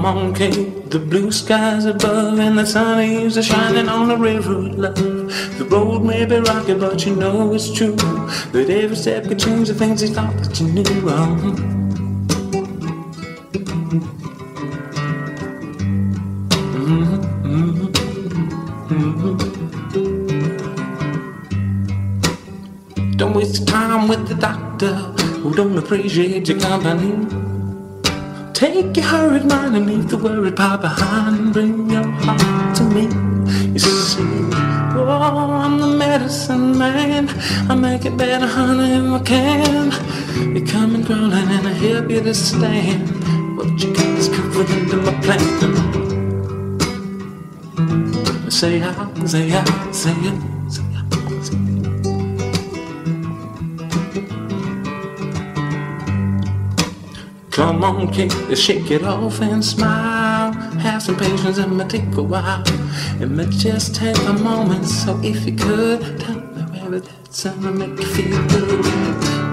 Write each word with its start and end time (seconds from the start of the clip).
Come 0.00 0.16
on, 0.16 0.34
Kate, 0.34 0.88
the 0.88 0.98
blue 0.98 1.30
skies 1.30 1.84
above 1.84 2.38
and 2.38 2.56
the 2.56 2.64
sun 2.64 3.00
is 3.00 3.34
shining 3.44 3.86
on 3.86 4.08
the 4.08 4.16
river 4.16 4.54
of 4.54 4.78
love. 4.78 4.94
The 5.58 5.66
road 5.70 6.04
may 6.04 6.24
be 6.24 6.36
rocky, 6.36 6.72
but 6.72 7.04
you 7.04 7.16
know 7.16 7.52
it's 7.52 7.70
true 7.70 7.96
that 7.96 8.70
every 8.70 8.96
step 8.96 9.24
can 9.24 9.38
change 9.38 9.68
the 9.68 9.74
things 9.74 10.00
you 10.00 10.08
thought 10.08 10.34
that 10.38 10.58
you 10.58 10.68
knew. 10.68 10.84
Oh. 11.04 11.36
Don't 23.18 23.34
waste 23.34 23.68
time 23.68 24.08
with 24.08 24.26
the 24.28 24.34
doctor 24.34 24.94
who 25.42 25.54
don't 25.54 25.76
appreciate 25.76 26.48
your 26.48 26.58
company. 26.58 27.49
Take 28.60 28.94
your 28.94 29.06
hurried 29.06 29.46
mind 29.46 29.74
and 29.74 29.86
leave 29.86 30.10
the 30.10 30.18
worried 30.18 30.54
part 30.54 30.82
behind. 30.82 31.54
Bring 31.54 31.88
your 31.88 32.04
heart 32.04 32.76
to 32.76 32.82
me. 32.84 33.04
You 33.72 33.78
see, 33.78 34.22
oh, 35.00 35.60
I'm 35.64 35.80
the 35.80 35.86
medicine 35.86 36.76
man. 36.76 37.30
I 37.70 37.74
make 37.74 38.04
it 38.04 38.18
better, 38.18 38.46
honey, 38.46 38.96
if 38.96 39.12
I 39.18 39.24
can. 39.24 39.92
You 40.54 40.62
come 40.66 40.94
and 40.94 41.06
crawling 41.06 41.32
and 41.32 41.68
I 41.68 41.72
help 41.72 42.10
you 42.10 42.20
to 42.20 42.34
stand. 42.34 43.08
What 43.56 43.82
you 43.82 43.94
got 43.94 44.18
is 44.18 44.28
comfort 44.28 44.68
into 44.68 44.96
my 45.06 45.14
plan. 45.22 45.40
Say 48.50 48.82
I, 48.82 49.24
say 49.24 49.52
I, 49.54 49.90
say 49.90 50.12
I, 50.12 50.59
Come 57.60 57.84
on, 57.84 58.10
kick, 58.10 58.32
shake 58.56 58.90
it 58.90 59.04
off 59.04 59.42
and 59.42 59.62
smile. 59.62 60.50
Have 60.80 61.02
some 61.02 61.14
some 61.18 61.28
patience, 61.28 61.58
it 61.58 61.66
might 61.66 61.90
take 61.90 62.16
a 62.16 62.22
while. 62.22 62.62
It 63.20 63.30
might 63.30 63.50
just 63.50 63.94
take 63.94 64.16
a 64.16 64.32
moment. 64.32 64.86
So 64.86 65.20
if 65.22 65.44
you 65.44 65.54
could 65.54 66.00
tell 66.20 66.40
me 66.40 66.62
where 66.62 66.94
it's 66.94 67.44
gonna 67.44 67.70
make 67.70 68.00
you 68.00 68.06
feel 68.06 68.48
good. 68.48 68.86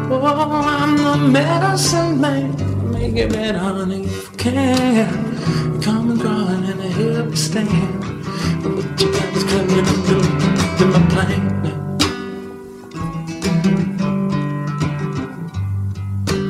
Oh, 0.10 0.24
I'm 0.26 0.96
the 0.96 1.18
medicine 1.18 2.22
man. 2.22 2.56
Make 2.94 3.18
it 3.18 3.30
better, 3.30 3.58
honey, 3.58 4.06
if 4.06 4.32
you 4.32 4.38
can. 4.38 5.82
Come 5.82 6.12
and 6.12 6.22
crawling 6.22 6.64
and 6.64 6.82
I 6.82 6.88
help 6.88 7.36
stand. 7.36 8.02
But 8.64 9.02
you 9.02 9.12
got 9.12 9.34
this 9.34 9.44
coming 9.52 9.84
up 9.84 10.78
to, 10.78 10.86
my 10.86 11.02
plane. 11.10 11.58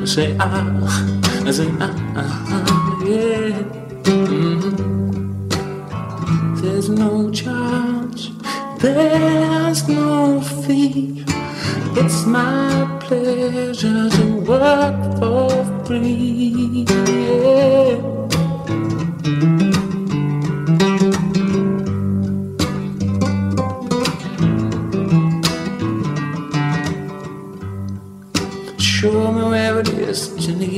say 0.06 0.34
ah, 0.40 1.27
I 1.46 1.50
say 1.50 1.68
ah, 1.80 1.94
ah 2.16 2.30
ah 2.56 3.04
yeah. 3.04 3.62
Mm-hmm. 4.04 4.74
There's 6.60 6.88
no 6.90 7.30
charge, 7.30 8.30
there's 8.78 9.88
no 9.88 10.40
fee. 10.40 11.24
It's 11.96 12.26
my 12.26 12.98
pleasure 13.00 14.10
to 14.10 14.24
work 14.46 15.18
for 15.18 15.64
free. 15.86 16.84
Yeah. 16.88 18.27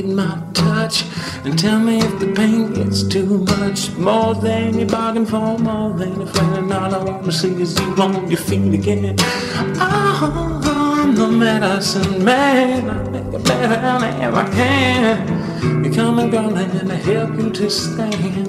Need 0.01 0.15
my 0.15 0.41
touch. 0.53 1.05
And 1.43 1.57
tell 1.57 1.79
me 1.79 1.99
if 1.99 2.19
the 2.19 2.31
pain 2.33 2.73
gets 2.73 3.03
too 3.03 3.39
much. 3.39 3.91
More 3.97 4.33
than 4.35 4.79
you 4.79 4.85
bargained 4.85 5.29
for, 5.29 5.57
more 5.57 5.93
than 5.93 6.21
a 6.21 6.25
friend. 6.25 6.57
And 6.57 6.73
all 6.73 6.93
I 6.93 7.03
want 7.03 7.25
to 7.25 7.31
see 7.31 7.61
is 7.61 7.79
you 7.79 7.95
on 7.95 8.29
your 8.29 8.39
feet 8.39 8.73
again. 8.73 9.15
Oh, 9.19 10.99
I'm 11.01 11.15
the 11.15 11.27
medicine 11.27 12.23
man. 12.23 12.89
I 12.89 13.09
make 13.09 13.33
it 13.33 13.43
better 13.43 13.67
than 13.67 14.03
I 14.03 14.21
ever 14.21 14.43
can. 14.51 15.85
You 15.85 15.91
come 15.91 16.19
and 16.19 16.31
go 16.31 16.49
and 16.49 16.91
I 16.91 16.95
help 16.95 17.35
you 17.37 17.49
to 17.49 17.69
stand. 17.69 18.47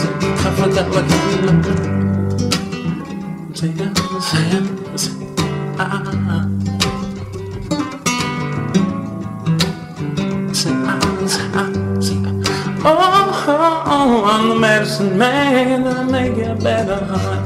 So 0.00 0.08
comfort 0.42 0.72
that 0.74 0.88
look 0.90 1.06
Say, 3.56 3.72
say, 4.20 4.96
say, 4.96 5.12
ah. 5.78 6.45
I'm 14.28 14.48
the 14.48 14.56
medicine 14.56 15.16
man. 15.16 15.86
I'll 15.86 16.04
make 16.04 16.36
you 16.36 16.52
better 16.56 16.98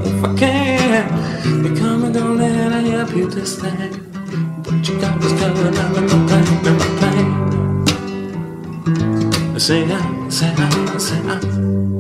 if 0.03 0.25
I 0.25 0.35
can. 0.35 1.77
Come 1.77 2.05
and 2.05 2.15
go, 2.15 2.39
and 2.39 2.75
I 2.75 2.81
help 2.81 3.15
you 3.15 3.29
this 3.29 3.59
time. 3.61 3.93
But 4.63 4.89
you 4.89 4.99
got 4.99 5.21
this 5.21 5.39
covered 5.39 5.77
up 5.77 5.95
in 5.99 6.07
my 6.07 6.27
pain, 6.31 6.47
in 6.67 6.77
my 6.79 6.89
pain. 7.03 7.29
Say 9.61 9.85
I, 9.85 10.29
say 10.31 10.55
I, 10.57 10.97
say 10.97 11.21
I. 11.27 12.00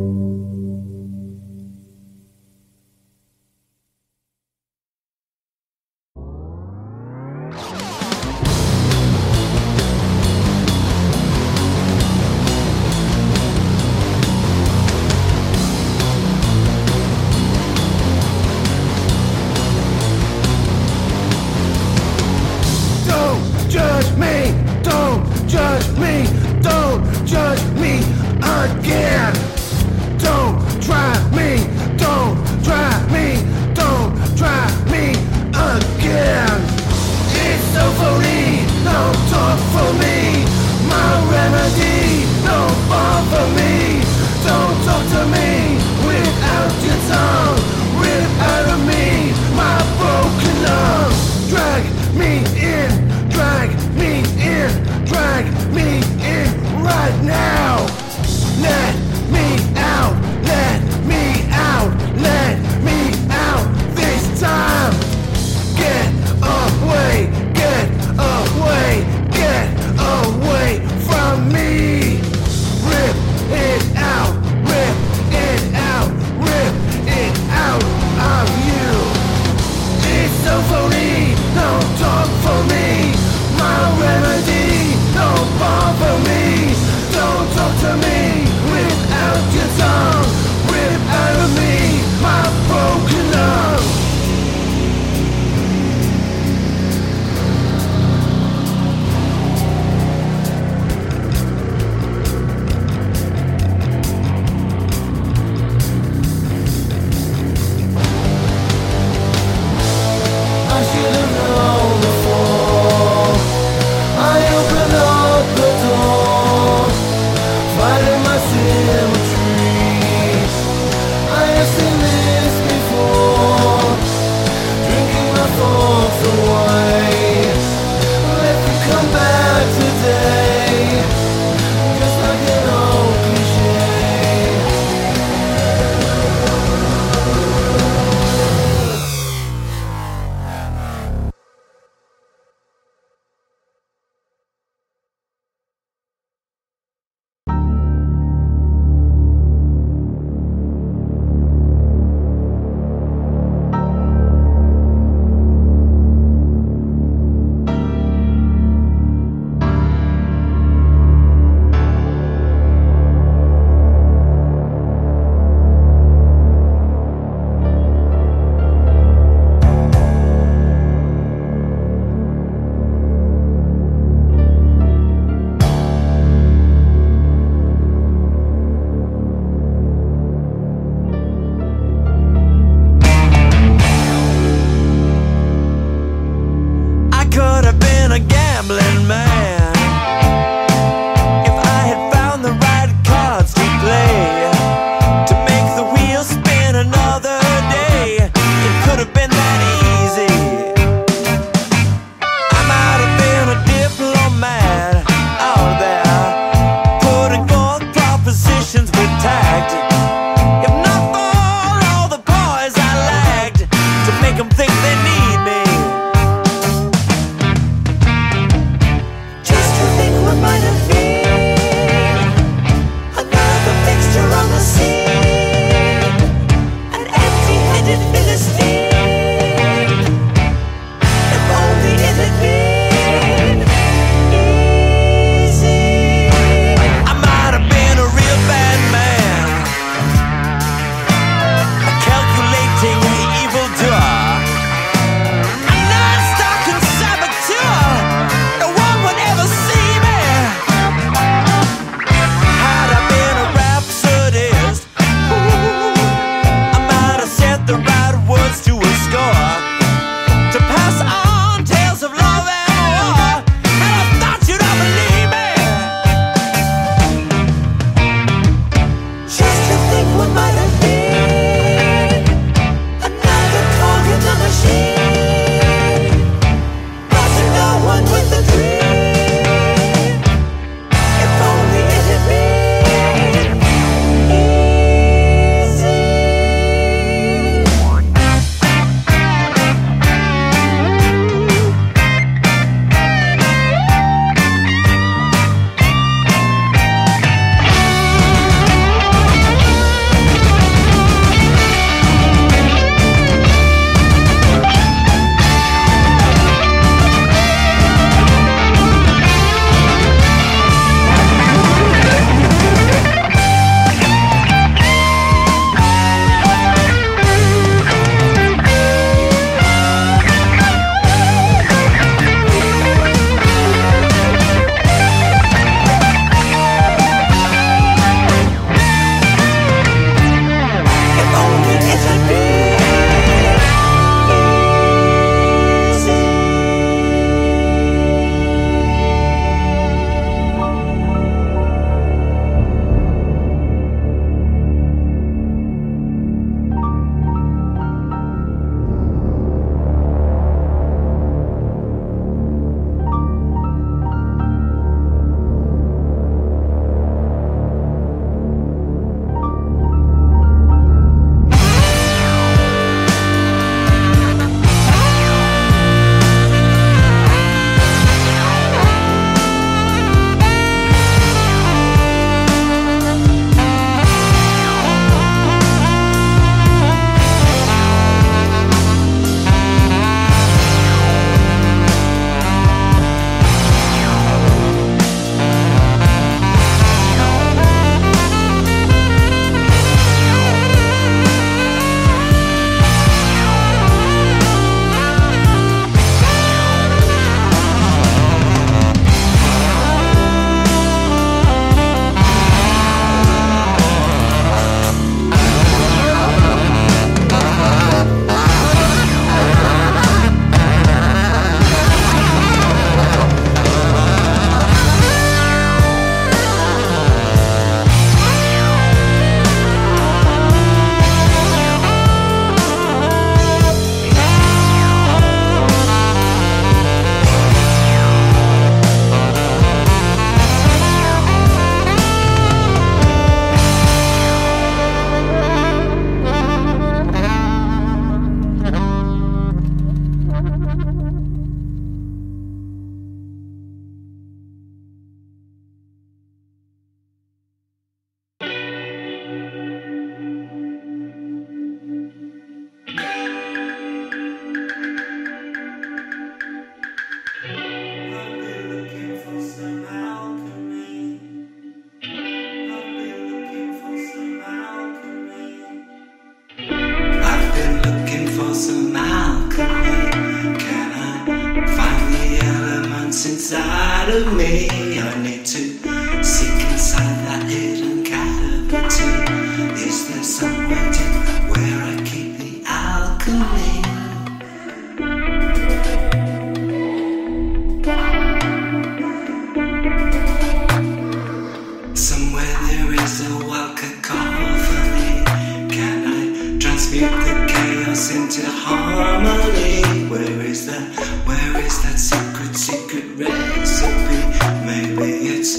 into 498.30 498.48
harmony. 498.48 500.08
Where 500.08 500.46
is 500.46 500.66
that? 500.66 500.86
Where 501.26 501.64
is 501.64 501.82
that 501.82 501.98
secret, 501.98 502.54
secret 502.54 503.04
recipe? 503.16 504.20
Maybe 504.64 505.26
it's 505.34 505.58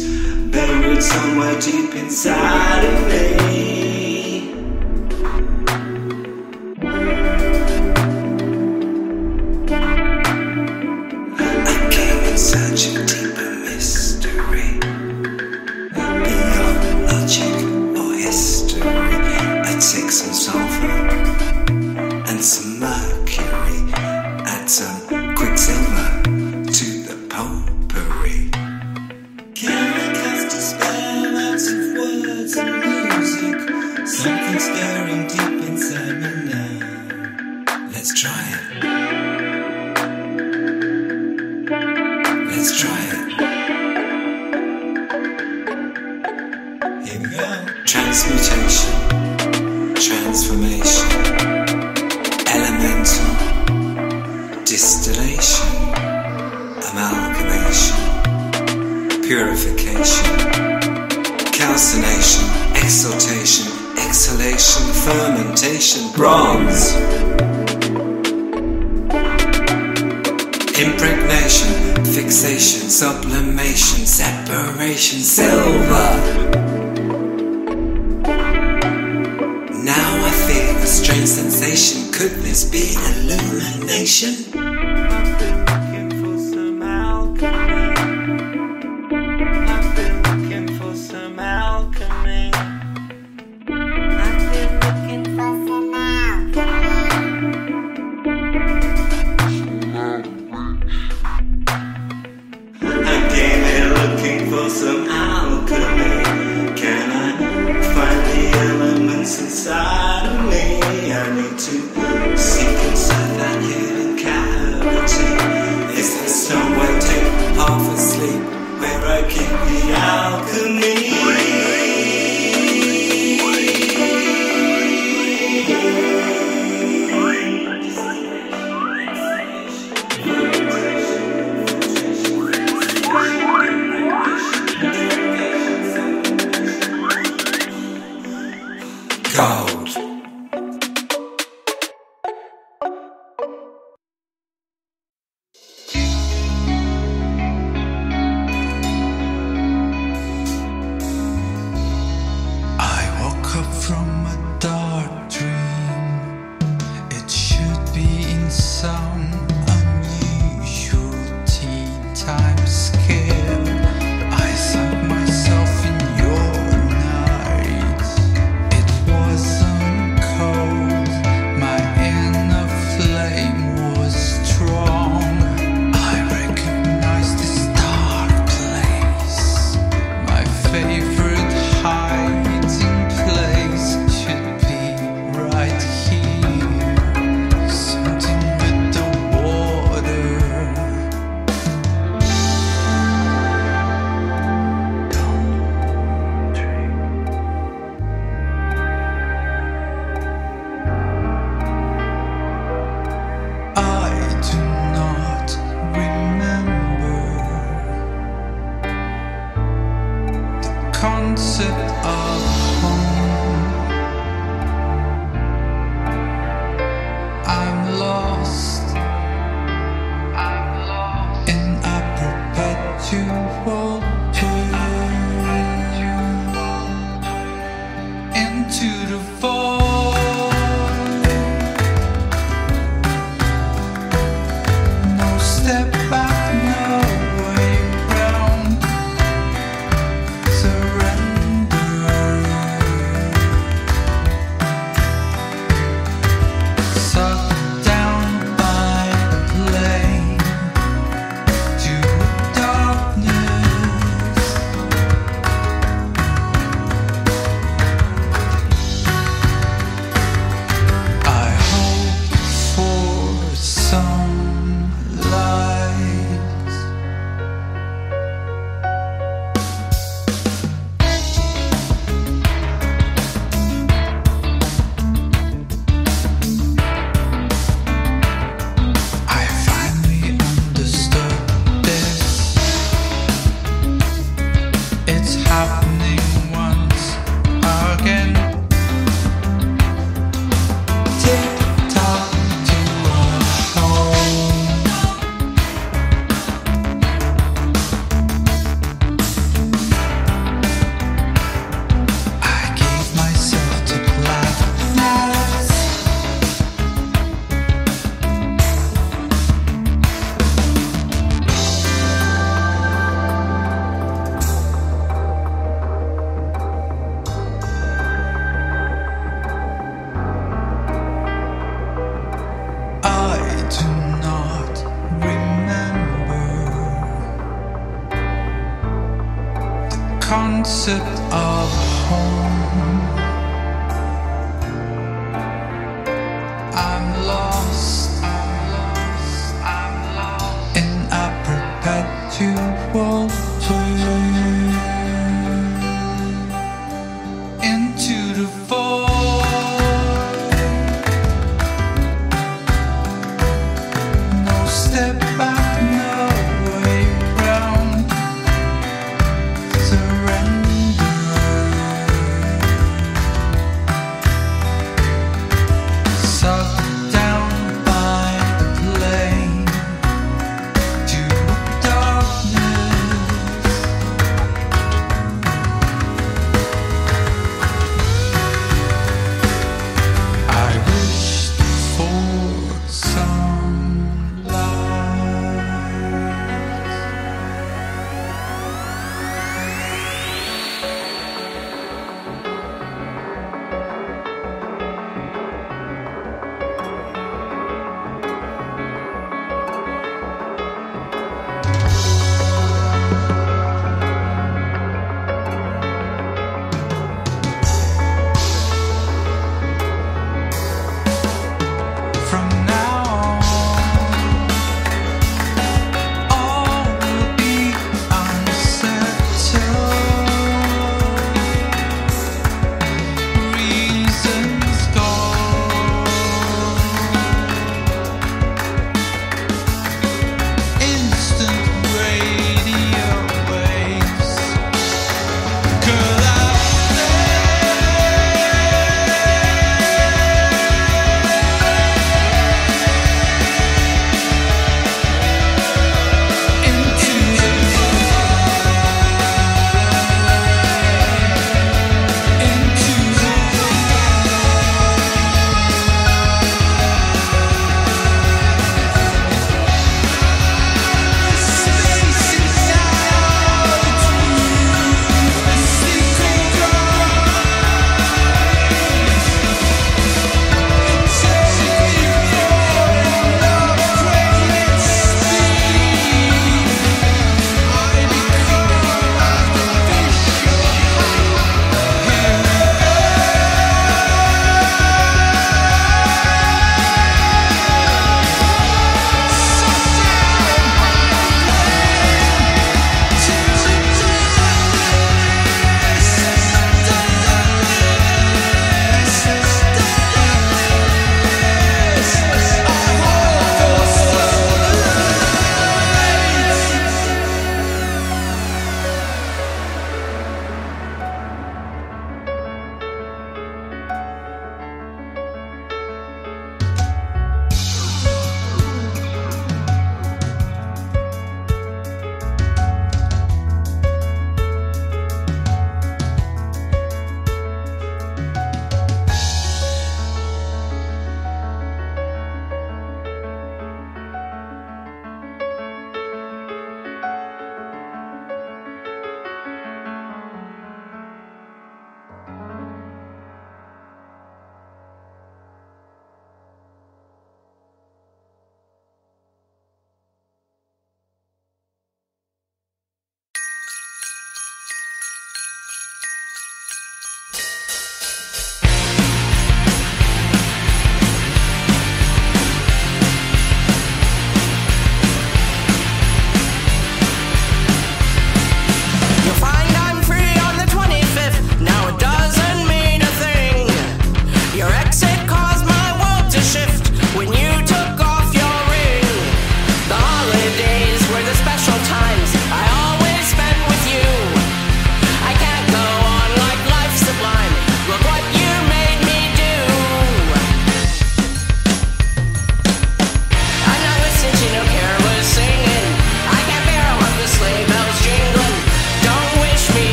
buried 0.52 1.04
somewhere 1.04 1.60
deep 1.60 1.94
inside 1.96 2.86
of 2.86 3.08
me. 3.08 3.71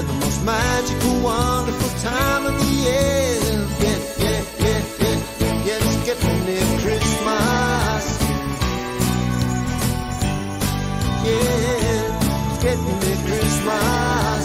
had 0.00 0.08
the 0.08 0.14
most 0.24 0.44
magical, 0.44 1.20
wonderful 1.20 1.90
time 2.00 2.46
of 2.46 2.54
the 2.58 2.66
year. 2.84 3.36
Yeah, 3.84 3.98
yeah, 4.24 4.42
yeah, 4.64 4.82
yeah, 5.00 5.18
yeah, 5.66 5.88
it's 5.88 6.04
getting 6.06 6.38
near 6.46 6.68
Christmas. 6.84 8.04
Yeah, 11.26 12.06
getting 12.62 12.98
near 13.02 13.20
Christmas. 13.28 14.44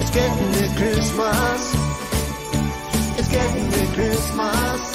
It's 0.00 0.12
getting 0.16 0.50
near 0.52 0.70
Christmas. 0.80 1.62
It's 3.18 3.28
getting 3.28 3.70
near 3.70 3.88
Christmas. 3.94 4.91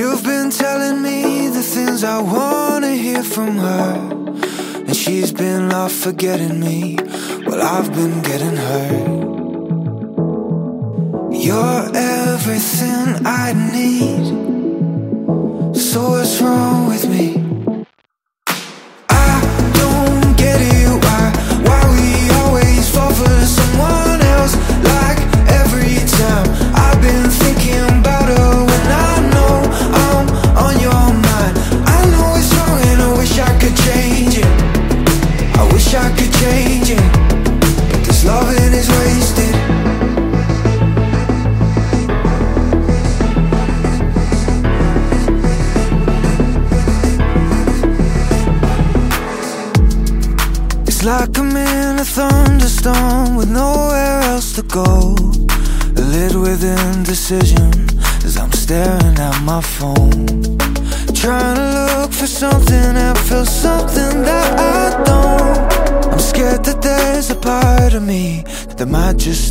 You've 0.00 0.24
been 0.24 0.48
telling 0.48 1.02
me 1.02 1.48
the 1.48 1.62
things 1.62 2.04
I 2.04 2.22
wanna 2.22 2.94
hear 2.94 3.22
from 3.22 3.58
her. 3.58 3.96
And 4.86 4.96
she's 4.96 5.30
been 5.30 5.70
off 5.74 5.92
forgetting 5.92 6.58
me. 6.58 6.96
Well, 7.46 7.60
I've 7.60 7.92
been 7.92 8.22
getting 8.22 8.56
hurt. 8.56 9.08
You're 11.46 11.90
everything 11.94 13.26
I 13.26 13.52
need. 13.76 14.24
So 15.76 16.12
what's 16.12 16.40
wrong 16.40 16.86
with 16.88 17.06
me? 17.06 17.49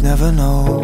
never 0.09 0.31
know. 0.31 0.78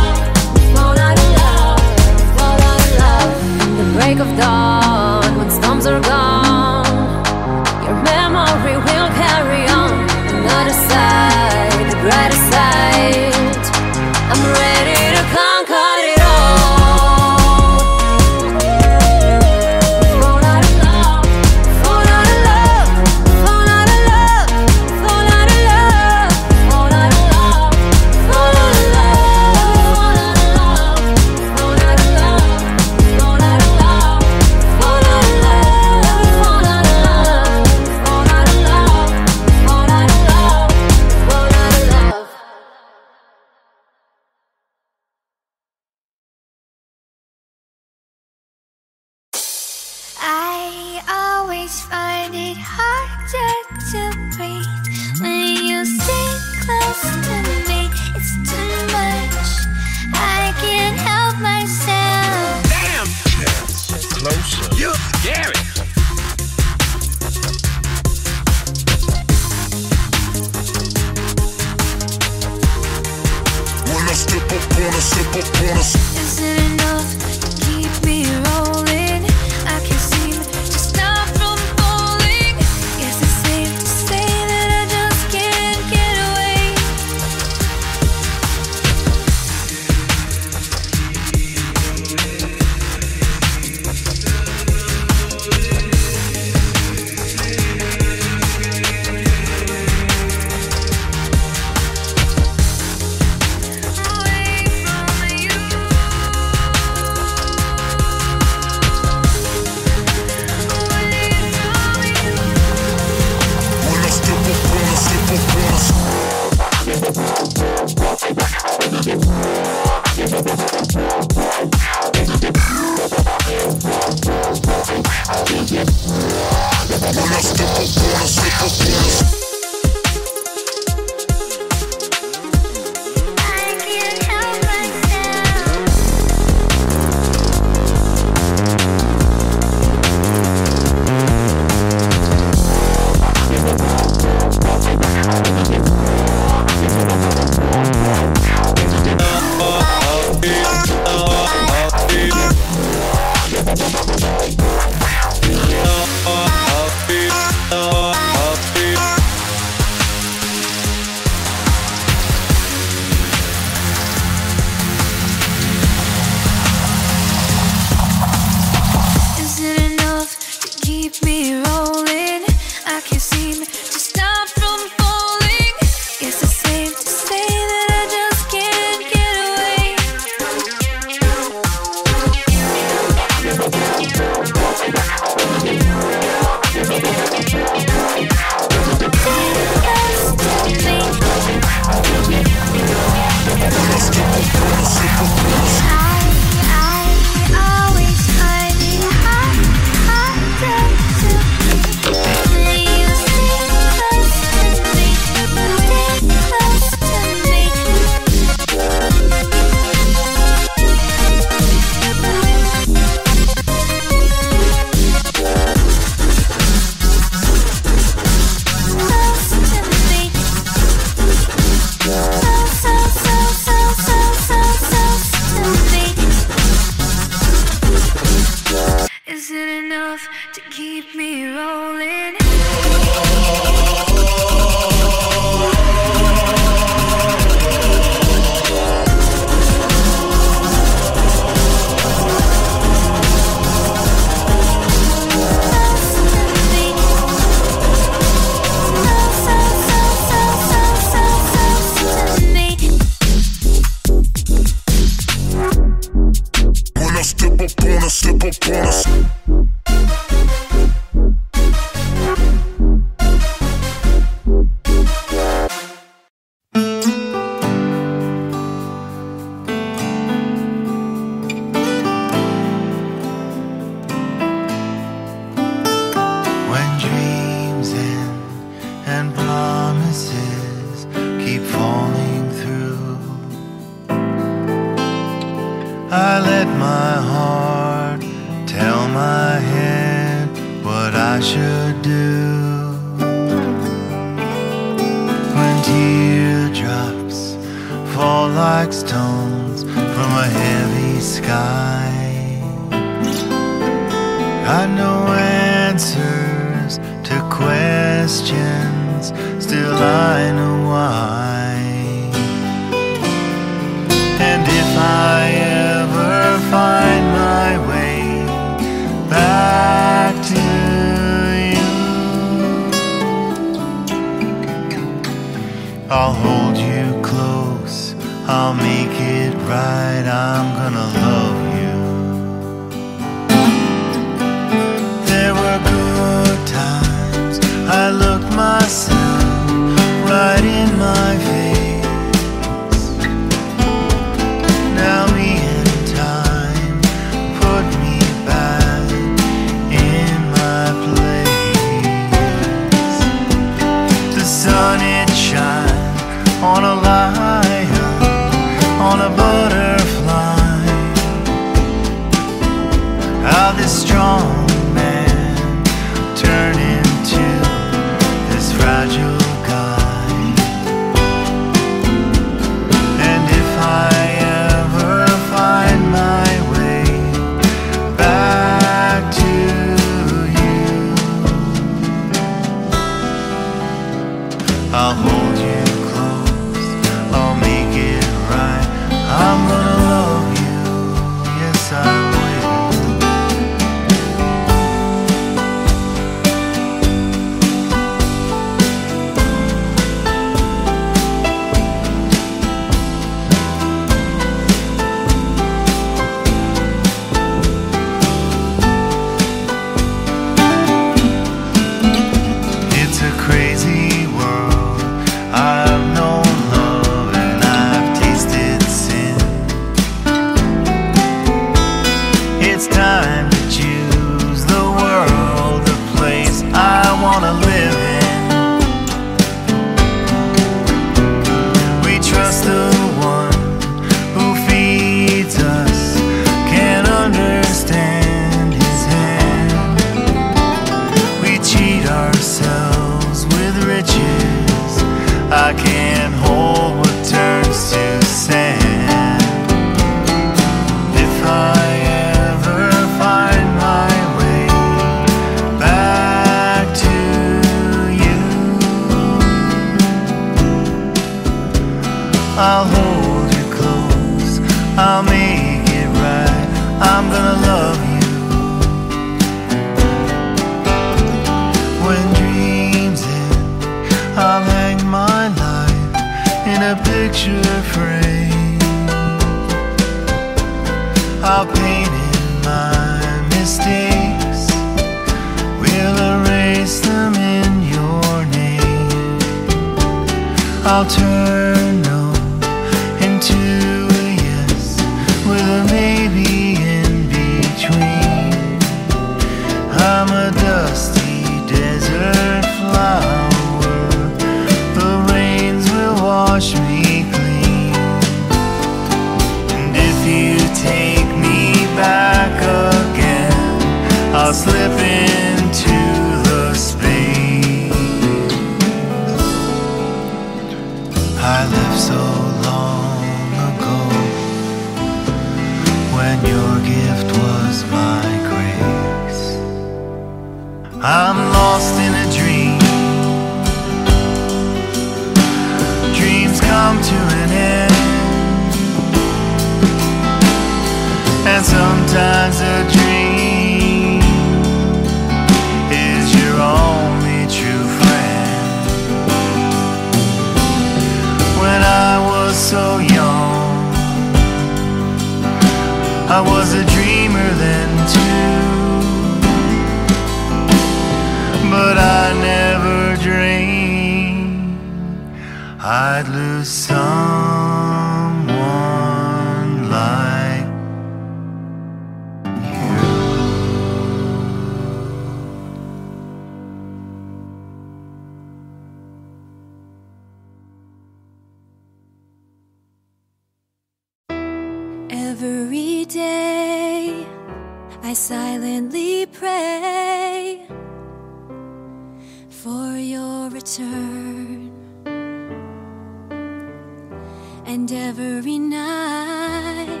And 597.74 597.90
every 597.90 598.56
night 598.56 600.00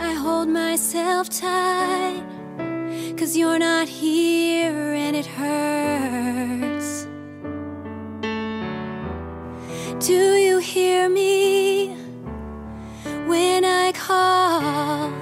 I 0.00 0.14
hold 0.14 0.48
myself 0.48 1.28
tight. 1.28 2.24
Cause 3.18 3.36
you're 3.36 3.58
not 3.58 3.86
here 3.86 4.94
and 4.94 5.14
it 5.14 5.26
hurts. 5.26 7.06
Do 10.06 10.36
you 10.46 10.56
hear 10.60 11.10
me 11.10 11.94
when 13.26 13.66
I 13.66 13.92
call? 13.92 15.12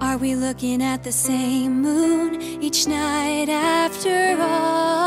Are 0.00 0.16
we 0.16 0.36
looking 0.36 0.80
at 0.80 1.02
the 1.02 1.10
same 1.10 1.82
moon 1.82 2.40
each 2.40 2.86
night 2.86 3.48
after 3.48 4.40
all? 4.40 4.99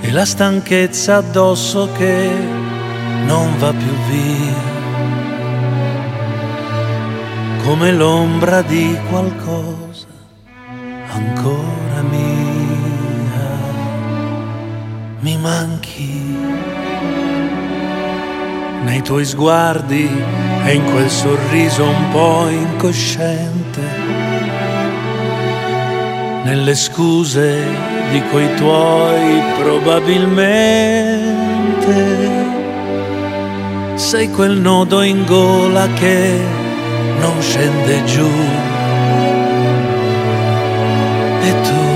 e 0.00 0.10
la 0.10 0.24
stanchezza 0.24 1.18
addosso 1.18 1.88
che 1.96 2.30
non 3.24 3.56
va 3.58 3.70
più 3.70 3.94
via. 4.10 4.72
come 7.62 7.92
l'ombra 7.92 8.60
di 8.60 8.98
qualcosa 9.08 10.06
ancora 11.12 12.02
mia. 12.10 13.46
Mi 15.20 15.38
manchi 15.38 16.36
nei 18.82 19.00
tuoi 19.02 19.24
sguardi 19.24 20.10
e 20.64 20.74
in 20.74 20.84
quel 20.90 21.08
sorriso 21.08 21.84
un 21.84 22.08
po' 22.10 22.48
incosciente, 22.48 24.13
nelle 26.44 26.74
scuse 26.74 27.62
di 28.10 28.22
quei 28.30 28.54
tuoi 28.54 29.42
probabilmente. 29.58 32.52
Sei 33.94 34.30
quel 34.30 34.58
nodo 34.58 35.02
in 35.02 35.24
gola 35.24 35.88
che 35.94 36.38
non 37.18 37.40
scende 37.40 38.04
giù. 38.04 38.28
E 41.42 41.60
tu, 41.62 41.93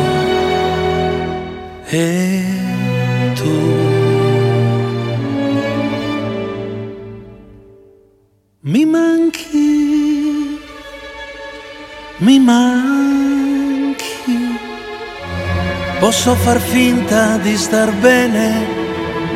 Posso 16.19 16.35
far 16.35 16.59
finta 16.59 17.36
di 17.36 17.57
star 17.57 17.93
bene, 17.93 18.66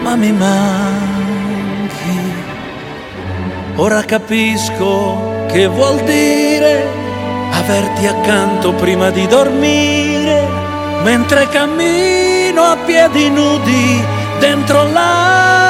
ma 0.02 0.16
mi 0.16 0.32
manchi. 0.32 2.18
Ora 3.76 4.02
capisco 4.02 5.44
che 5.46 5.68
vuol 5.68 6.00
dire 6.00 6.84
averti 7.52 8.08
accanto 8.08 8.72
prima 8.72 9.10
di 9.10 9.28
dormire, 9.28 10.44
mentre 11.04 11.46
cammino 11.50 12.62
a 12.62 12.76
piedi 12.84 13.30
nudi 13.30 14.04
dentro 14.40 14.82
l'anima. 14.82 15.61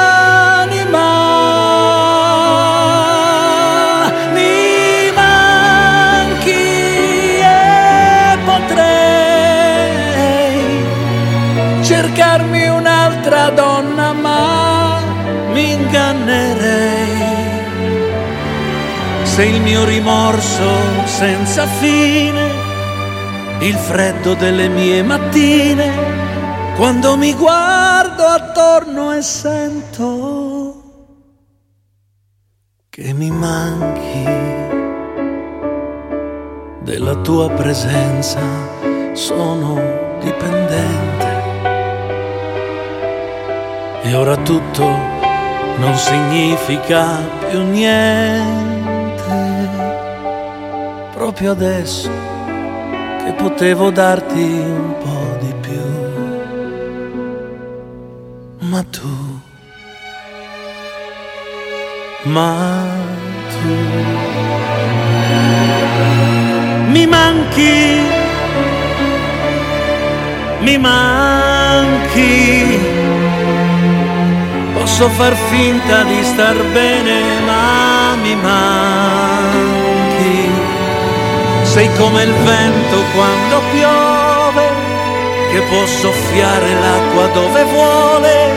Un'altra 13.23 13.49
donna, 13.51 14.13
ma 14.13 14.99
mi 15.51 15.71
ingannerei. 15.71 17.31
Se 19.23 19.45
il 19.45 19.61
mio 19.61 19.85
rimorso 19.85 21.05
senza 21.05 21.65
fine, 21.65 22.51
il 23.59 23.75
freddo 23.75 24.33
delle 24.35 24.67
mie 24.67 25.01
mattine, 25.03 25.91
quando 26.75 27.15
mi 27.17 27.33
guardo 27.33 28.25
attorno 28.25 29.13
e 29.13 29.21
sento 29.21 30.81
che 32.89 33.13
mi 33.13 33.31
manchi 33.31 34.23
della 36.81 37.15
tua 37.15 37.49
presenza, 37.49 38.41
sono 39.13 39.79
dipendente. 40.19 41.12
E 44.13 44.15
ora 44.15 44.37
tutto 44.37 44.85
non 45.77 45.95
significa 45.95 47.17
più 47.49 47.63
niente. 47.63 49.23
Proprio 51.15 51.49
adesso 51.49 52.11
che 53.25 53.33
potevo 53.33 53.89
darti 53.89 54.39
un 54.39 54.95
po' 54.99 55.37
di 55.39 55.53
più. 55.61 55.81
Ma 58.69 58.83
tu, 58.83 59.39
ma 62.25 62.85
tu 63.49 63.67
mi 66.91 67.07
manchi, 67.07 67.99
mi 70.59 70.77
manchi. 70.77 71.42
Posso 74.95 75.09
far 75.09 75.35
finta 75.49 76.03
di 76.03 76.23
star 76.23 76.55
bene, 76.71 77.39
ma 77.47 78.13
mi 78.21 78.35
manchi. 78.35 79.71
Sei 81.63 81.89
come 81.97 82.21
il 82.21 82.31
vento 82.31 83.03
quando 83.15 83.61
piove, 83.71 84.69
che 85.51 85.61
può 85.61 85.83
soffiare 85.87 86.75
l'acqua 86.79 87.25
dove 87.33 87.63
vuole, 87.63 88.51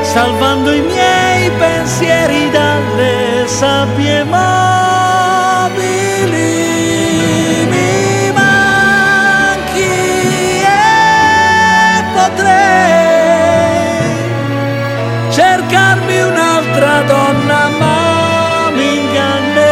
salvando 0.00 0.72
i 0.72 0.80
miei 0.80 1.50
pensieri 1.50 2.48
dalle 2.48 3.46
sabbie 3.46 4.24
mobili. 4.24 4.54
Un'altra 16.94 17.02
donna, 17.02 17.68
ma 17.78 18.70
mi 18.70 18.98
ingannerei. 18.98 19.62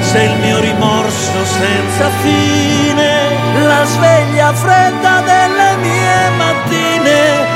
Se 0.00 0.22
il 0.22 0.36
mio 0.40 0.60
rimorso 0.60 1.44
senza 1.44 2.10
fine, 2.22 3.10
la 3.66 3.84
sveglia 3.84 4.52
fredda 4.52 5.20
delle 5.20 5.76
mie 5.76 6.30
mattine, 6.36 7.46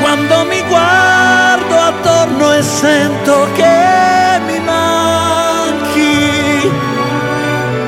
quando 0.00 0.44
mi 0.44 0.62
guardo 0.68 1.78
attorno 1.78 2.52
e 2.52 2.62
sento 2.62 3.48
che 3.54 4.40
mi 4.46 4.58
manchi. 4.60 6.14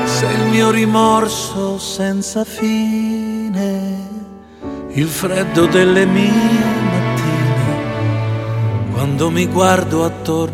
Se 0.04 0.26
il 0.26 0.44
mio 0.46 0.70
rimorso 0.70 1.78
senza 1.78 2.44
fine, 2.44 4.06
il 4.92 5.06
freddo 5.06 5.66
delle 5.66 6.06
mie 6.06 6.87
quando 9.18 9.34
mi 9.34 9.46
guardo 9.46 10.04
attorno 10.04 10.47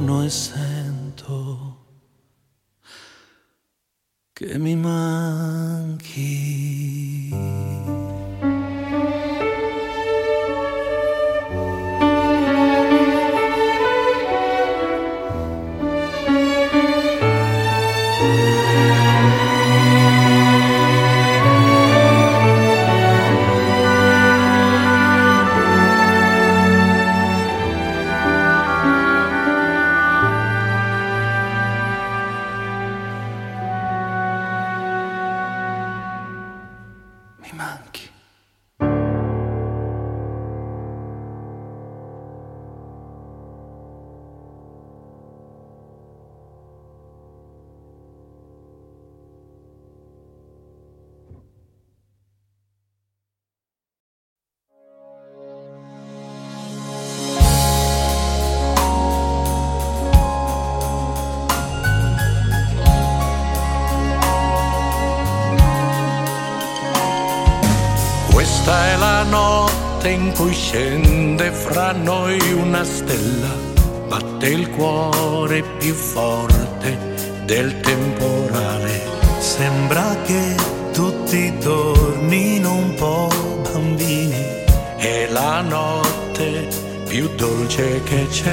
dolce 87.35 88.03
che 88.05 88.27
c'è. 88.29 88.53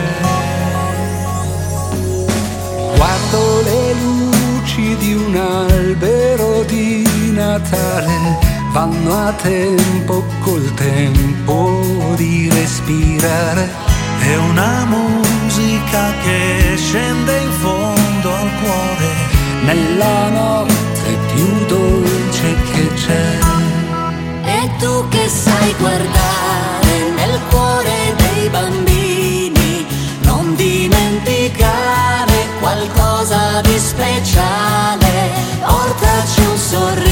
Guardo 2.95 3.62
le 3.64 3.94
luci 3.94 4.95
di 4.98 5.14
un 5.14 5.36
albero 5.36 6.64
di 6.64 7.32
Natale, 7.32 8.38
vanno 8.72 9.28
a 9.28 9.34
tempo 9.34 10.24
col 10.40 10.74
tempo 10.76 12.14
di 12.16 12.49
respirare. 12.49 13.70
È 14.20 14.36
una 14.36 14.86
musica 14.86 16.14
che 16.24 16.76
scende 16.76 17.38
in 17.40 17.52
fondo 17.52 18.34
al 18.34 18.49
cuore. 18.62 19.10
Nella 19.64 20.30
notte 20.30 21.18
più 21.34 21.66
dolce 21.66 22.56
che 22.72 22.88
c'è. 22.94 23.40
E 24.44 24.70
tu 24.80 25.08
che 25.10 25.28
sai 25.28 25.76
guardare 25.80 26.70
qualcosa 32.91 33.61
di 33.61 33.77
speciale. 33.77 35.30
Portaci 35.65 36.41
un 36.41 36.57
sorriso, 36.57 37.10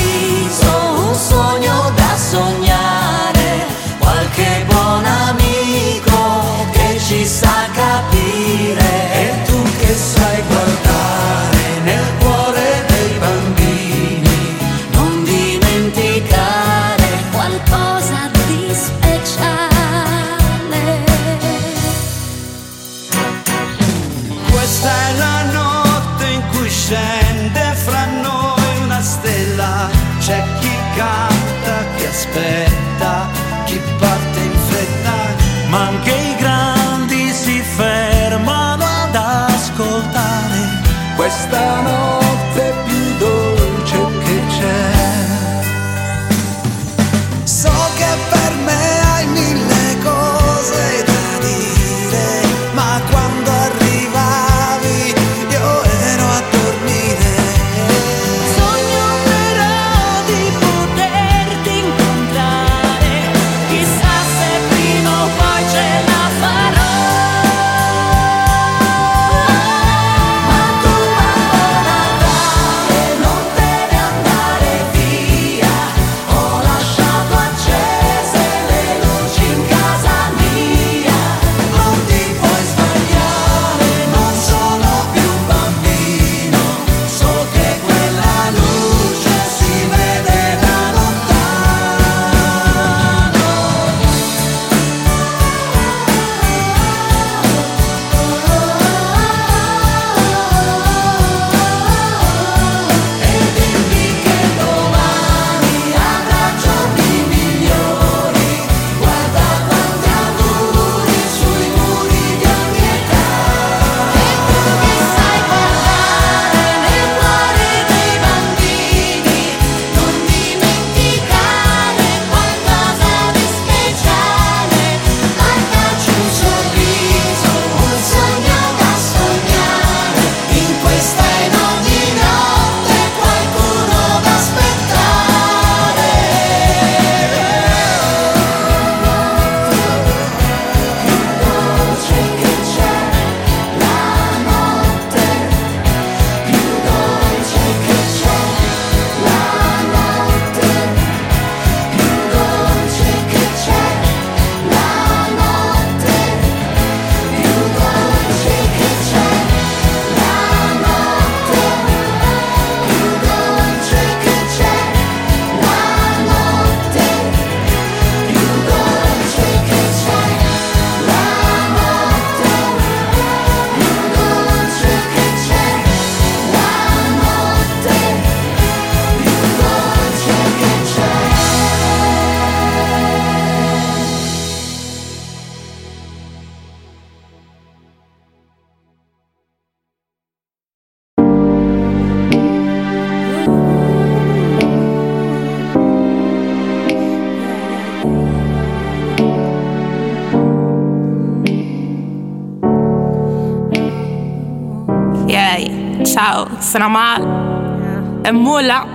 ciao, 206.30 206.48
sono 206.60 206.86
Amal 206.86 208.20
e 208.22 208.32
Mula. 208.32 208.86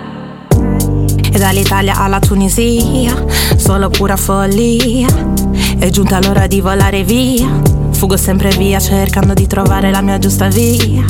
E 1.32 1.38
dall'Italia 1.38 1.96
alla 1.96 2.20
Tunisia, 2.20 3.12
solo 3.56 3.88
pura 3.88 4.16
follia. 4.16 5.08
È 5.78 5.88
giunta 5.90 6.20
l'ora 6.20 6.46
di 6.46 6.60
volare 6.60 7.02
via. 7.02 7.48
Fugo 7.90 8.16
sempre 8.16 8.50
via 8.50 8.78
cercando 8.78 9.34
di 9.34 9.48
trovare 9.48 9.90
la 9.90 10.00
mia 10.00 10.18
giusta 10.18 10.46
via. 10.46 11.04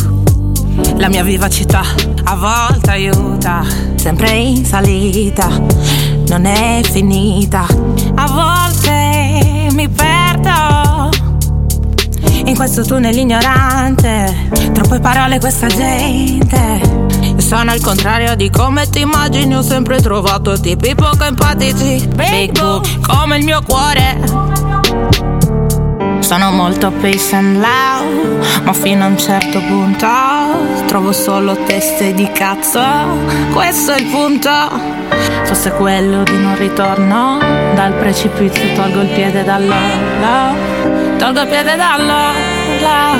La 0.96 1.08
mia 1.08 1.22
vivacità 1.22 1.82
a 2.24 2.36
volte 2.36 2.90
aiuta, 2.90 3.62
sempre 3.96 4.30
in 4.30 4.64
salita, 4.64 5.48
non 6.28 6.46
è 6.46 6.80
finita. 6.84 7.66
A 8.14 8.26
volte 8.26 9.68
mi 9.72 9.88
perdo 9.90 10.13
in 12.44 12.54
questo 12.54 12.82
tunnel 12.84 13.16
ignorante. 13.16 14.48
Troppe 14.72 15.00
parole 15.00 15.38
questa 15.38 15.66
gente. 15.66 17.02
Sono 17.36 17.70
al 17.70 17.80
contrario 17.80 18.34
di 18.34 18.50
come 18.50 18.88
ti 18.88 19.00
immagini, 19.00 19.56
ho 19.56 19.62
sempre 19.62 20.00
trovato 20.00 20.58
tipi 20.58 20.94
poco 20.94 21.24
empatici. 21.24 22.06
Big 22.14 22.58
boo, 22.58 22.80
come 23.06 23.38
il 23.38 23.44
mio 23.44 23.62
cuore. 23.62 24.52
Sono 26.20 26.52
molto 26.52 26.90
pace 26.90 27.36
and 27.36 27.60
loud, 27.60 28.46
ma 28.64 28.72
fino 28.72 29.04
a 29.04 29.08
un 29.08 29.18
certo 29.18 29.60
punto 29.60 30.06
trovo 30.86 31.12
solo 31.12 31.56
teste 31.64 32.14
di 32.14 32.30
cazzo. 32.32 32.80
Questo 33.52 33.92
è 33.92 34.00
il 34.00 34.06
punto. 34.06 34.50
Fosse 35.44 35.72
quello 35.72 36.22
di 36.22 36.38
non 36.38 36.56
ritorno, 36.56 37.38
dal 37.74 37.92
precipizio 37.94 38.72
tolgo 38.74 39.02
il 39.02 39.08
piede 39.08 39.44
dall'olla. 39.44 40.93
Tolgo 41.18 41.40
il 41.40 41.48
piede 41.48 41.76
dall'olla. 41.76 43.16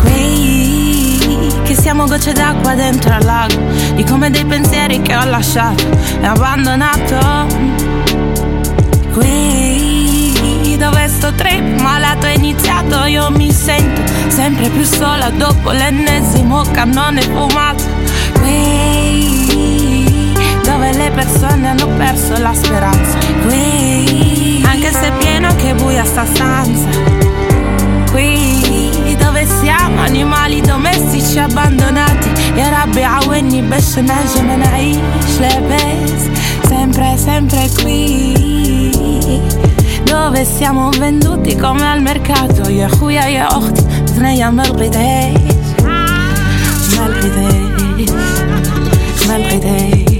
Qui 0.00 1.62
che 1.64 1.74
siamo 1.74 2.06
gocce 2.06 2.32
d'acqua 2.32 2.74
dentro 2.74 3.12
al 3.14 3.24
lago, 3.24 3.60
di 3.94 4.04
come 4.04 4.30
dei 4.30 4.44
pensieri 4.44 5.02
che 5.02 5.16
ho 5.16 5.24
lasciato 5.24 5.84
e 6.20 6.26
abbandonato. 6.26 7.46
Qui 9.12 10.76
dove 10.78 11.08
sto 11.08 11.32
trip 11.34 11.80
malato 11.80 12.26
è 12.26 12.34
iniziato, 12.34 13.04
io 13.04 13.30
mi 13.30 13.52
sento 13.52 14.02
sempre 14.28 14.68
più 14.68 14.84
sola 14.84 15.30
dopo 15.30 15.70
l'ennesimo 15.70 16.62
cannone 16.72 17.22
fumato. 17.22 17.84
Qui 18.40 20.32
dove 20.64 20.92
le 20.92 21.10
persone 21.14 21.68
hanno 21.68 21.86
perso 21.96 22.36
la 22.38 22.52
speranza. 22.54 23.18
Qui 23.46 24.33
anche 24.65 24.91
se 24.91 25.07
è 25.07 25.13
pieno 25.17 25.55
che 25.55 25.73
buia 25.73 26.05
sta 26.05 26.25
stanza. 26.25 26.87
Qui 28.11 29.15
dove 29.19 29.45
siamo 29.61 30.01
animali 30.01 30.61
domestici 30.61 31.39
abbandonati 31.39 32.29
يا 32.57 32.69
ربي 32.69 33.03
عاوني 33.03 33.61
باش 33.61 33.99
نجم 33.99 34.59
نعيش 34.59 35.39
لاباس 35.41 36.21
sempre 36.69 37.17
sempre 37.17 37.69
qui 37.79 38.01
dove 40.05 40.45
siamo 40.45 40.89
venduti 40.89 41.55
come 41.55 41.85
al 41.87 42.01
mercato 42.01 42.69
يا 42.69 42.87
خويا 42.87 43.25
يا 43.25 43.47
اختي 43.47 43.81
ثنيا 44.15 44.49
ما 44.49 44.63
لقيتهاش 44.63 45.35
ما 46.97 47.07
لقيتهاش 47.07 48.09
ما 49.27 49.37
لقيتهاش 49.37 50.12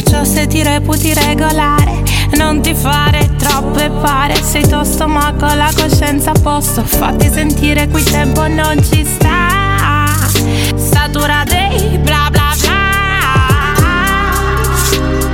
Perciò 0.00 0.22
se 0.22 0.46
ti 0.46 0.62
reputi 0.62 1.12
regolare 1.12 2.04
non 2.36 2.62
ti 2.62 2.72
fare 2.72 3.34
troppe 3.36 3.90
pare. 4.00 4.36
Sei 4.36 4.64
tosto 4.64 5.08
ma 5.08 5.34
con 5.36 5.56
la 5.56 5.72
coscienza 5.74 6.30
a 6.30 6.38
posto. 6.40 6.84
Fatti 6.84 7.28
sentire 7.28 7.88
qui 7.88 8.04
tempo 8.04 8.46
non 8.46 8.80
ci 8.80 9.04
sta. 9.04 10.14
Statura 10.76 11.42
dei 11.42 11.98
bla 11.98 12.28
bla 12.30 12.54
bla. 12.60 12.78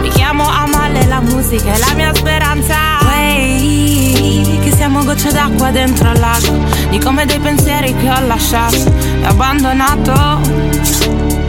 Mi 0.00 0.08
chiamo 0.08 0.48
Amale, 0.48 1.04
la 1.08 1.20
musica 1.20 1.70
è 1.70 1.78
la 1.80 1.92
mia 1.94 2.14
speranza. 2.14 2.74
Wey, 3.02 4.60
che 4.62 4.72
siamo 4.74 5.04
gocce 5.04 5.30
d'acqua 5.30 5.72
dentro 5.72 6.08
al 6.08 6.18
lago. 6.18 6.58
Di 6.88 6.98
come 7.00 7.26
dei 7.26 7.38
pensieri 7.38 7.94
che 7.96 8.08
ho 8.08 8.20
lasciato. 8.20 8.90
E 9.20 9.26
abbandonato 9.26 11.42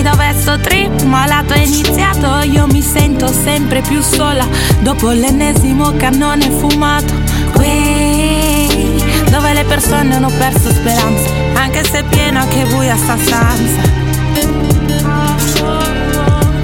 partita 0.00 0.14
verso 0.14 0.58
trip 0.60 1.02
malato 1.02 1.52
è 1.52 1.60
iniziato, 1.60 2.40
io 2.48 2.66
mi 2.66 2.80
sento 2.80 3.26
sempre 3.28 3.82
più 3.82 4.00
sola, 4.00 4.46
dopo 4.80 5.10
l'ennesimo 5.10 5.94
cannone 5.96 6.50
fumato. 6.50 7.12
Qui, 7.52 9.02
dove 9.30 9.52
le 9.52 9.64
persone 9.64 10.14
hanno 10.14 10.30
perso 10.38 10.70
speranza, 10.70 11.30
anche 11.54 11.84
se 11.84 11.98
è 11.98 12.04
pieno 12.04 12.40
anche 12.40 12.64
buia 12.64 12.96
sta 12.96 13.16
stanza. 13.18 13.82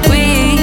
Qui, 0.07 0.61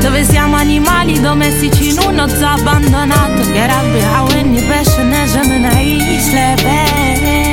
dove 0.00 0.24
siamo 0.24 0.56
animali 0.56 1.20
domestici 1.20 1.88
in 1.90 1.98
uno 2.06 2.28
zoo 2.28 2.48
abbandonato, 2.48 3.42
che 3.50 3.66
rabbia 3.66 4.22
ogni 4.24 4.60
pesce 4.62 5.02
ne 5.02 5.24
isle 5.82 6.54
belle. 6.62 7.47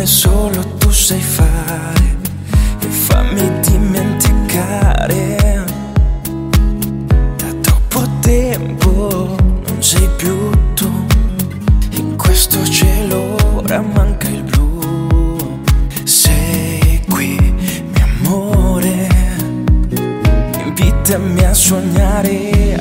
Come 0.00 0.06
solo 0.06 0.66
tu 0.78 0.90
sai 0.90 1.20
fare 1.20 2.16
e 2.80 2.86
fammi 2.86 3.60
dimenticare. 3.60 5.36
Da 7.36 7.52
troppo 7.60 8.08
tempo 8.20 9.36
non 9.66 9.82
sei 9.82 10.08
più 10.16 10.50
tu, 10.72 10.90
in 11.90 12.16
questo 12.16 12.64
cielo 12.64 13.36
ora 13.56 13.82
manca 13.82 14.28
il 14.28 14.42
blu. 14.42 15.60
Sei 16.04 17.02
qui, 17.06 17.36
mio 17.92 18.06
amore, 18.22 19.06
invitami 20.64 21.44
a 21.44 21.52
sognare 21.52 22.78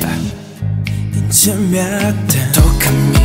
insieme 1.11 1.79
a 1.81 2.13
te. 2.27 2.49
Toccami. 2.51 3.18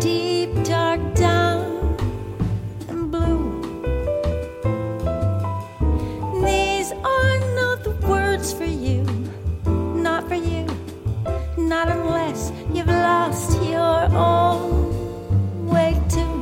deep, 0.00 0.50
dark, 0.64 1.00
down 1.14 1.96
and 2.88 3.10
blue. 3.10 3.60
These 6.44 6.92
are 6.92 7.38
not 7.54 7.84
the 7.84 7.94
words 8.06 8.52
for 8.52 8.64
you, 8.64 9.02
not 9.64 10.28
for 10.28 10.34
you, 10.34 10.66
not 11.56 11.88
unless 11.88 12.52
you've 12.72 12.86
lost 12.86 13.62
your 13.62 14.04
own 14.14 15.66
way 15.66 16.00
too. 16.08 16.36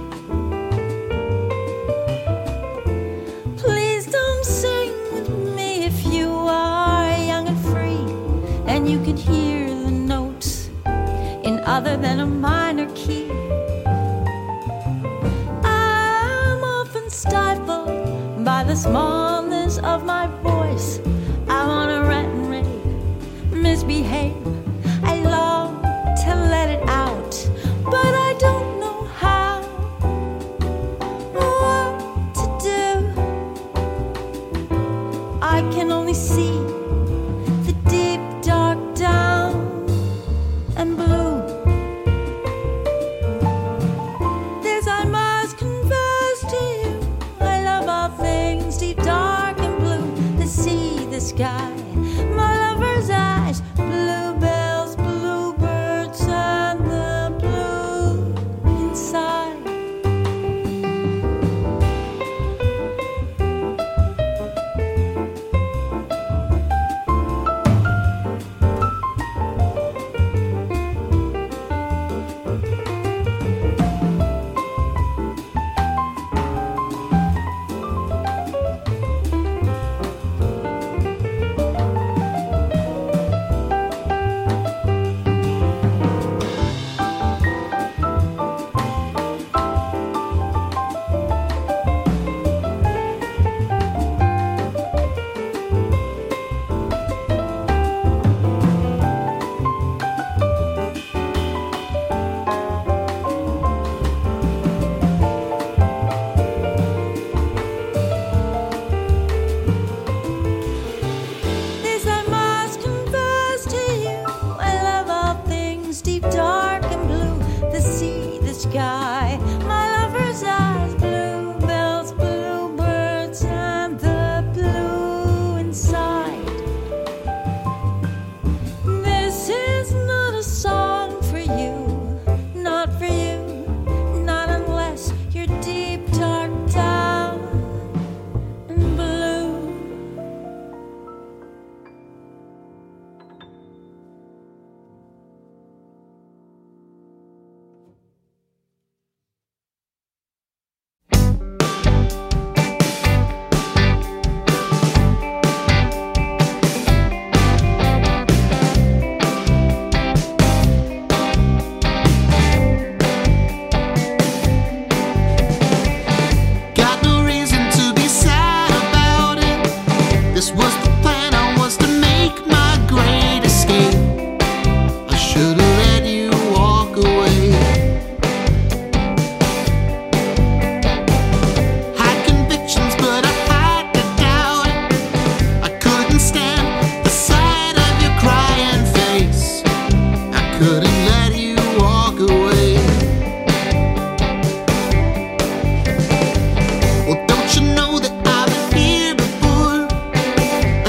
Please 3.57 4.07
don't 4.07 4.45
sing 4.45 4.93
with 5.13 5.29
me 5.57 5.85
if 5.85 6.05
you 6.07 6.29
are 6.29 7.17
young 7.19 7.49
and 7.49 7.61
free, 7.67 8.07
and 8.67 8.89
you 8.89 9.03
can 9.03 9.17
hear 9.17 9.69
the 9.69 9.91
notes 9.91 10.71
in 11.45 11.59
other 11.61 11.97
than 11.97 12.21
a 12.21 12.27
mind. 12.27 12.60
smallness 18.81 19.77
of 19.81 20.07
my 20.07 20.27
voice. 20.43 21.01
I 21.49 21.67
wanna 21.67 22.09
rant 22.09 22.33
and 22.33 22.49
rave, 22.49 23.53
misbehave. 23.53 24.40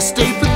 stay 0.02 0.34
for 0.40 0.51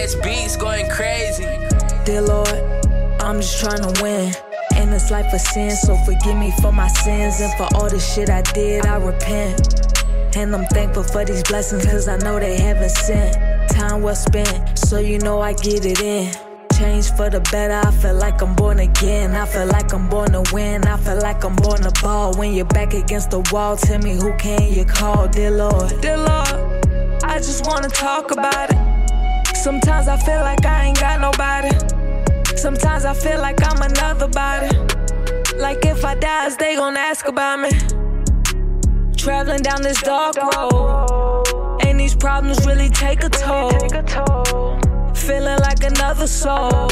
S 0.00 0.14
beats 0.14 0.56
going 0.56 0.88
crazy. 0.88 1.44
Dear 2.06 2.22
Lord, 2.22 2.48
I'm 3.20 3.36
just 3.36 3.60
trying 3.60 3.82
to 3.82 4.02
win. 4.02 4.32
In 4.78 4.90
this 4.90 5.10
life 5.10 5.30
of 5.30 5.40
sin, 5.42 5.72
so 5.72 5.94
forgive 6.06 6.38
me 6.38 6.54
for 6.62 6.72
my 6.72 6.88
sins 6.88 7.38
and 7.42 7.52
for 7.58 7.68
all 7.76 7.90
the 7.90 8.00
shit 8.00 8.30
I 8.30 8.40
did, 8.40 8.86
I 8.86 8.96
repent. 8.96 9.94
And 10.34 10.56
I'm 10.56 10.64
thankful 10.68 11.02
for 11.02 11.26
these 11.26 11.42
blessings, 11.42 11.84
cause 11.84 12.08
I 12.08 12.16
know 12.16 12.40
they 12.40 12.56
haven't 12.58 12.92
sent. 12.92 13.36
Time 13.72 14.00
well 14.00 14.14
spent, 14.14 14.78
so 14.78 14.98
you 14.98 15.18
know 15.18 15.42
I 15.42 15.52
get 15.52 15.84
it 15.84 16.00
in. 16.00 16.32
Change 16.78 17.10
for 17.10 17.28
the 17.28 17.40
better, 17.52 17.86
I 17.86 17.90
feel 17.90 18.14
like 18.14 18.40
I'm 18.40 18.56
born 18.56 18.78
again. 18.78 19.32
I 19.32 19.44
feel 19.44 19.66
like 19.66 19.92
I'm 19.92 20.08
born 20.08 20.32
to 20.32 20.42
win, 20.54 20.82
I 20.84 20.96
feel 20.96 21.18
like 21.18 21.44
I'm 21.44 21.56
born 21.56 21.82
to 21.82 21.92
ball. 22.00 22.32
When 22.38 22.54
you're 22.54 22.64
back 22.64 22.94
against 22.94 23.32
the 23.32 23.40
wall, 23.52 23.76
tell 23.76 23.98
me 23.98 24.14
who 24.14 24.34
can 24.38 24.72
you 24.72 24.86
call, 24.86 25.28
dear 25.28 25.50
Lord. 25.50 26.00
Dear 26.00 26.16
Lord, 26.16 27.22
I 27.22 27.36
just 27.36 27.66
wanna 27.66 27.90
talk 27.90 28.30
about 28.30 28.70
it. 28.70 28.89
Sometimes 29.60 30.08
I 30.08 30.16
feel 30.16 30.40
like 30.40 30.64
I 30.64 30.86
ain't 30.86 30.98
got 30.98 31.20
nobody. 31.20 31.68
Sometimes 32.56 33.04
I 33.04 33.12
feel 33.12 33.38
like 33.42 33.58
I'm 33.62 33.82
another 33.82 34.26
body. 34.26 34.74
Like 35.58 35.84
if 35.84 36.02
I 36.02 36.14
die, 36.14 36.48
they 36.58 36.76
gon' 36.76 36.96
ask 36.96 37.28
about 37.28 37.60
me. 37.60 37.68
Traveling 39.18 39.60
down 39.60 39.82
this 39.82 40.00
dark 40.00 40.36
road. 40.36 41.78
And 41.84 42.00
these 42.00 42.14
problems 42.14 42.66
really 42.66 42.88
take 42.88 43.22
a 43.22 43.28
toll. 43.28 43.68
Feeling 45.14 45.58
like 45.58 45.84
another 45.84 46.26
soul. 46.26 46.88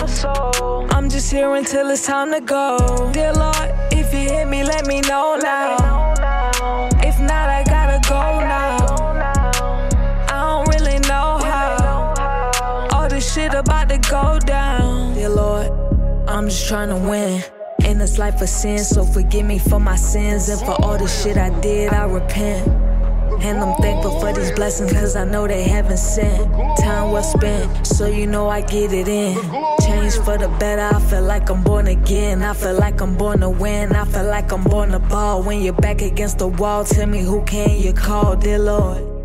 I'm 0.90 1.08
just 1.08 1.32
here 1.32 1.54
until 1.54 1.88
it's 1.88 2.04
time 2.04 2.30
to 2.32 2.40
go. 2.42 3.10
Dear 3.14 3.32
Lord, 3.32 3.70
if 3.92 4.12
you 4.12 4.28
hear 4.28 4.44
me, 4.44 4.62
let 4.62 4.86
me 4.86 5.00
know 5.00 5.38
now. 5.42 6.07
I'm 16.48 16.52
just 16.52 16.66
trying 16.66 16.88
to 16.88 16.96
win. 16.96 17.44
In 17.84 17.98
this 17.98 18.16
life 18.16 18.40
of 18.40 18.48
sin, 18.48 18.78
so 18.78 19.04
forgive 19.04 19.44
me 19.44 19.58
for 19.58 19.78
my 19.78 19.96
sins 19.96 20.48
and 20.48 20.58
for 20.58 20.82
all 20.82 20.96
the 20.96 21.06
shit 21.06 21.36
I 21.36 21.50
did, 21.60 21.92
I 21.92 22.06
repent. 22.06 22.66
And 23.44 23.58
I'm 23.58 23.74
thankful 23.82 24.18
for 24.18 24.32
these 24.32 24.50
blessings, 24.52 24.90
cause 24.90 25.14
I 25.14 25.26
know 25.26 25.46
they 25.46 25.64
haven't 25.64 25.98
sent. 25.98 26.50
Time 26.78 27.12
well 27.12 27.22
spent, 27.22 27.86
so 27.86 28.06
you 28.06 28.26
know 28.26 28.48
I 28.48 28.62
get 28.62 28.94
it 28.94 29.08
in. 29.08 29.34
Change 29.82 30.14
for 30.24 30.38
the 30.38 30.48
better, 30.58 30.96
I 30.96 30.98
feel 31.10 31.20
like 31.20 31.50
I'm 31.50 31.62
born 31.62 31.86
again. 31.86 32.42
I 32.42 32.54
feel 32.54 32.78
like 32.78 33.02
I'm 33.02 33.14
born 33.14 33.40
to 33.40 33.50
win, 33.50 33.92
I 33.94 34.06
feel 34.06 34.24
like 34.24 34.50
I'm 34.50 34.64
born 34.64 34.92
to 34.92 35.00
ball. 35.00 35.42
When 35.42 35.60
you're 35.60 35.74
back 35.74 36.00
against 36.00 36.38
the 36.38 36.48
wall, 36.48 36.82
tell 36.82 37.06
me 37.06 37.20
who 37.20 37.44
can 37.44 37.78
you 37.78 37.92
call, 37.92 38.36
dear 38.36 38.58
Lord. 38.58 39.17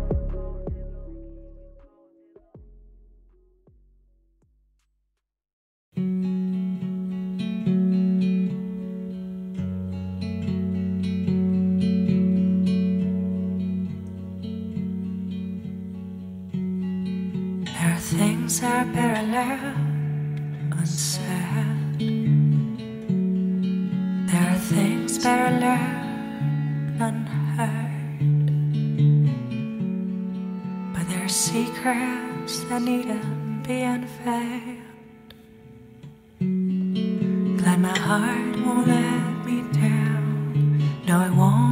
Heart 38.04 38.56
won't 38.66 38.86
let 38.86 39.46
me 39.46 39.62
down. 39.72 40.82
No, 41.06 41.22
it 41.22 41.32
won't 41.32 41.63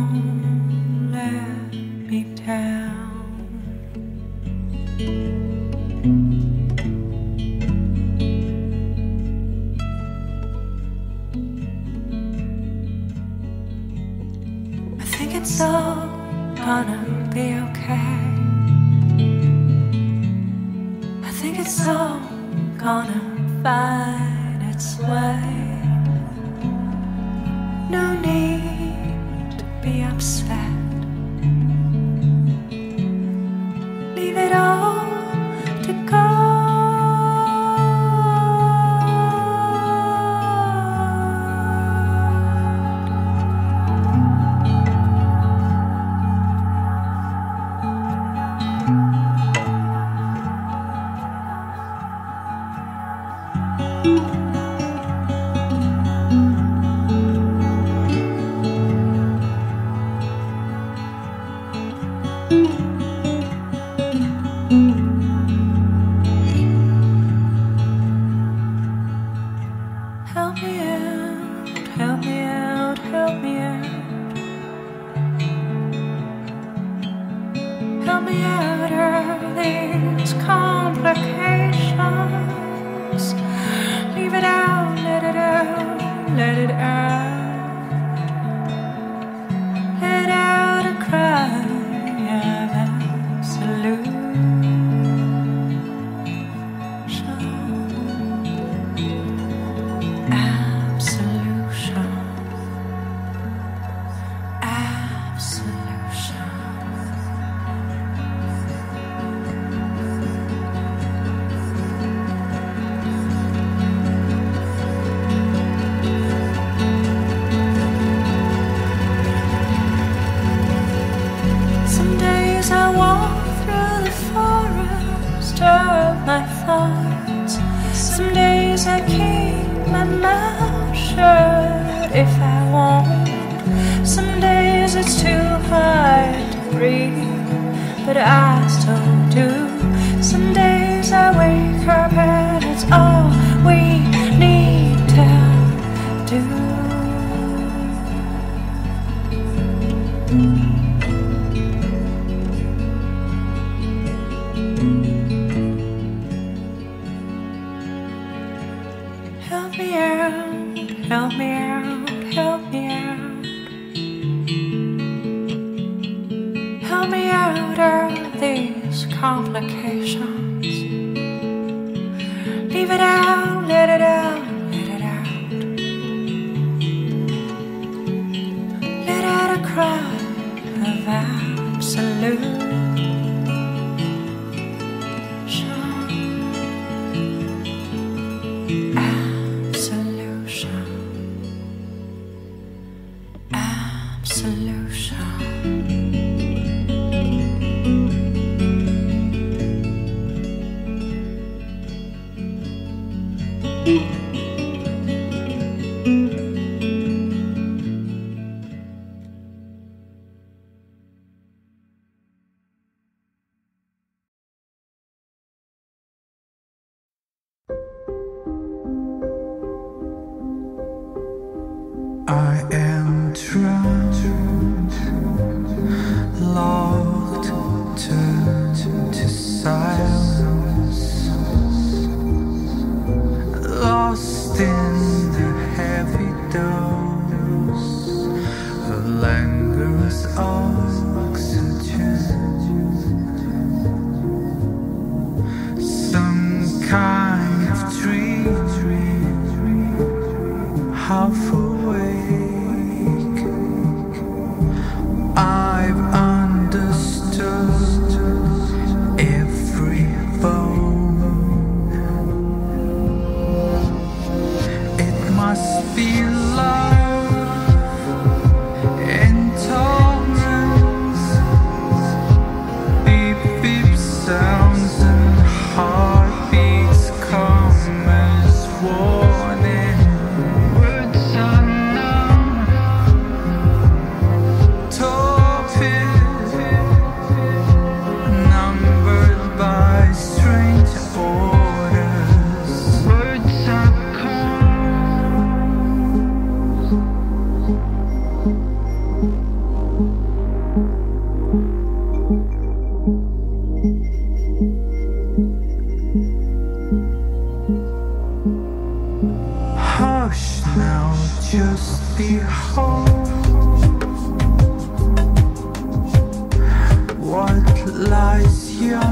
Yeah. 318.83 319.12